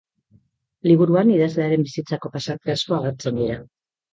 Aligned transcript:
Liburuan 0.91 1.29
idazlearen 1.35 1.85
bizitzako 1.89 2.33
pasarte 2.39 2.77
asko 2.77 2.99
agertzen 2.99 3.43
dira. 3.45 3.63